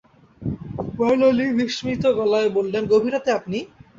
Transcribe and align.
মারলা 0.97 1.29
Lee 1.31 1.45
বিস্মিত 1.59 2.03
গলায় 2.17 2.49
বললেন, 2.57 2.83
গভীর 2.91 3.13
রাতে 3.15 3.29
আপনি? 3.39 3.57